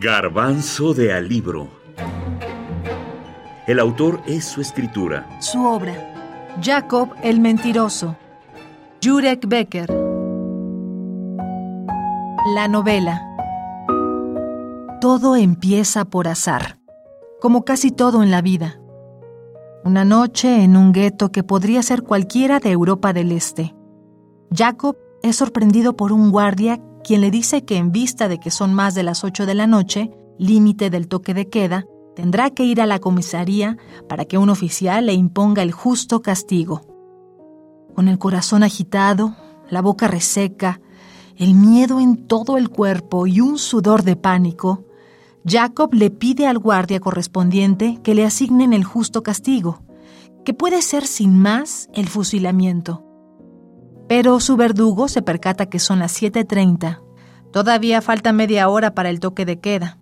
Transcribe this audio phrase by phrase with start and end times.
[0.00, 1.66] Garbanzo de Alibro.
[3.66, 5.28] El autor es su escritura.
[5.40, 5.92] Su obra.
[6.62, 8.14] Jacob el Mentiroso.
[9.02, 9.92] Jurek Becker.
[12.54, 13.26] La novela.
[15.00, 16.78] Todo empieza por azar,
[17.40, 18.80] como casi todo en la vida.
[19.84, 23.74] Una noche en un gueto que podría ser cualquiera de Europa del Este.
[24.54, 28.74] Jacob es sorprendido por un guardia quien le dice que en vista de que son
[28.74, 32.82] más de las 8 de la noche, límite del toque de queda, tendrá que ir
[32.82, 33.78] a la comisaría
[34.10, 36.82] para que un oficial le imponga el justo castigo.
[37.94, 39.34] Con el corazón agitado,
[39.70, 40.82] la boca reseca,
[41.38, 44.84] el miedo en todo el cuerpo y un sudor de pánico,
[45.46, 49.80] Jacob le pide al guardia correspondiente que le asignen el justo castigo,
[50.44, 53.07] que puede ser sin más el fusilamiento.
[54.08, 57.00] Pero su verdugo se percata que son las 7.30.
[57.52, 59.98] Todavía falta media hora para el toque de queda.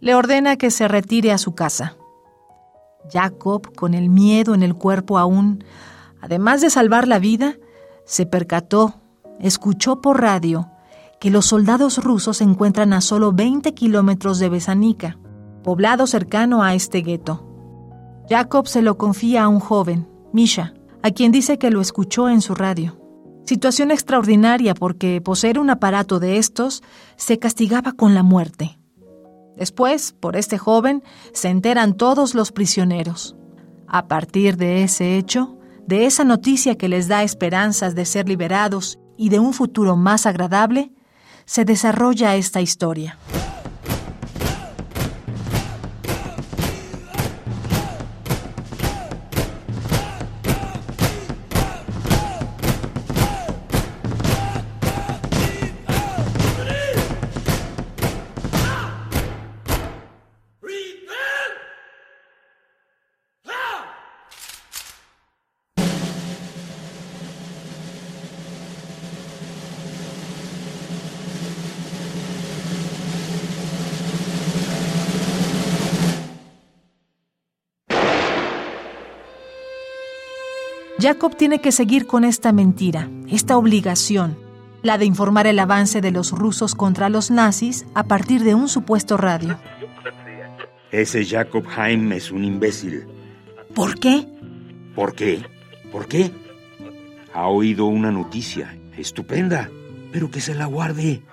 [0.00, 1.96] Le ordena que se retire a su casa.
[3.12, 5.62] Jacob, con el miedo en el cuerpo aún,
[6.20, 7.56] además de salvar la vida,
[8.06, 8.94] se percató,
[9.40, 10.70] escuchó por radio,
[11.20, 15.18] que los soldados rusos se encuentran a solo 20 kilómetros de Besanica,
[15.62, 17.46] poblado cercano a este gueto.
[18.28, 22.40] Jacob se lo confía a un joven, Misha, a quien dice que lo escuchó en
[22.40, 23.03] su radio.
[23.44, 26.82] Situación extraordinaria porque poseer un aparato de estos
[27.16, 28.78] se castigaba con la muerte.
[29.56, 33.36] Después, por este joven, se enteran todos los prisioneros.
[33.86, 38.98] A partir de ese hecho, de esa noticia que les da esperanzas de ser liberados
[39.16, 40.92] y de un futuro más agradable,
[41.44, 43.18] se desarrolla esta historia.
[80.98, 84.38] Jacob tiene que seguir con esta mentira, esta obligación,
[84.82, 88.68] la de informar el avance de los rusos contra los nazis a partir de un
[88.68, 89.58] supuesto radio.
[90.92, 93.06] Ese Jacob Haim es un imbécil.
[93.74, 94.28] ¿Por qué?
[94.94, 95.42] ¿Por qué?
[95.90, 96.30] ¿Por qué?
[97.32, 99.68] Ha oído una noticia estupenda,
[100.12, 101.24] pero que se la guarde.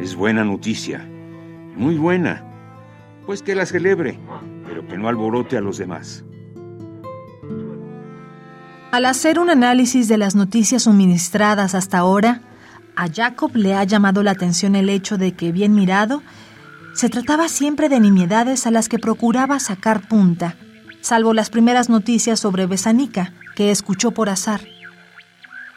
[0.00, 1.06] Es buena noticia,
[1.76, 2.46] muy buena.
[3.26, 4.18] Pues que la celebre,
[4.66, 6.24] pero que no alborote a los demás.
[8.92, 12.40] Al hacer un análisis de las noticias suministradas hasta ahora,
[12.96, 16.24] a Jacob le ha llamado la atención el hecho de que, bien mirado,
[16.92, 20.56] se trataba siempre de nimiedades a las que procuraba sacar punta,
[21.02, 24.62] salvo las primeras noticias sobre Besanica, que escuchó por azar.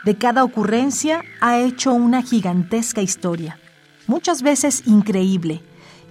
[0.03, 3.59] De cada ocurrencia ha hecho una gigantesca historia,
[4.07, 5.62] muchas veces increíble,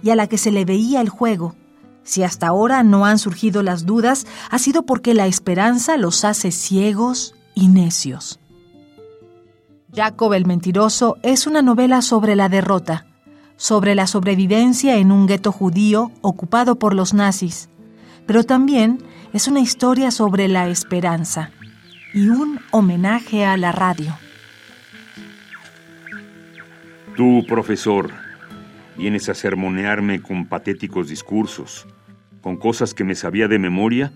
[0.01, 1.53] y a la que se le veía el juego,
[2.03, 6.51] si hasta ahora no han surgido las dudas, ha sido porque la esperanza los hace
[6.51, 8.39] ciegos y necios.
[9.95, 13.05] Jacob el Mentiroso es una novela sobre la derrota,
[13.57, 17.69] sobre la sobrevivencia en un gueto judío ocupado por los nazis,
[18.25, 19.03] pero también
[19.33, 21.51] es una historia sobre la esperanza
[22.13, 24.17] y un homenaje a la radio.
[27.15, 28.11] Tú, profesor,
[28.97, 31.87] vienes a sermonearme con patéticos discursos,
[32.41, 34.11] con cosas que me sabía de memoria,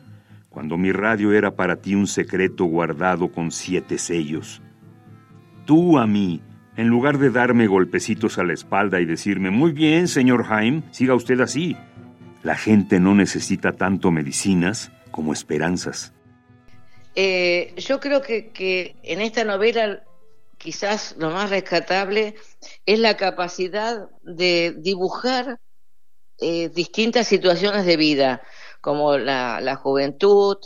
[0.49, 4.61] cuando mi radio era para ti un secreto guardado con siete sellos.
[5.65, 6.41] Tú a mí,
[6.75, 11.13] en lugar de darme golpecitos a la espalda y decirme, muy bien, señor Haim, siga
[11.13, 11.75] usted así.
[12.43, 16.13] La gente no necesita tanto medicinas como esperanzas.
[17.15, 20.01] Eh, yo creo que, que en esta novela
[20.57, 22.35] quizás lo más rescatable
[22.85, 25.59] es la capacidad de dibujar
[26.39, 28.43] eh, distintas situaciones de vida,
[28.81, 30.57] como la, juventud,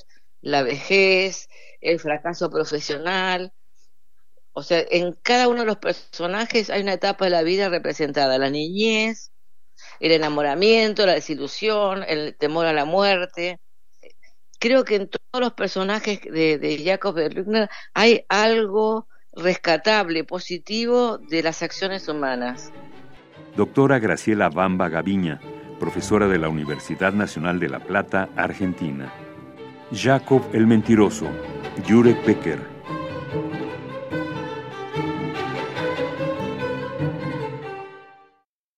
[0.42, 1.50] la vejez,
[1.80, 3.54] el fracaso profesional.
[4.54, 8.38] O sea, en cada uno de los personajes hay una etapa de la vida representada,
[8.38, 9.31] la niñez,
[10.00, 13.60] el enamoramiento, la desilusión, el temor a la muerte.
[14.60, 21.44] Creo que en todos los personajes de, de Jacob Berlugner hay algo rescatable, positivo de
[21.44, 22.72] las acciones humanas.
[23.56, 25.39] Doctora Graciela Bamba Gaviña,
[25.80, 29.12] profesora de la Universidad Nacional de La Plata, Argentina.
[29.94, 31.28] Jacob el Mentiroso,
[31.88, 32.81] Jurek Becker.